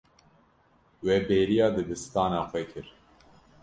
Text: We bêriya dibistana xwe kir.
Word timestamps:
We 1.03 1.15
bêriya 1.27 1.67
dibistana 1.75 2.41
xwe 2.49 2.61
kir. 2.71 2.87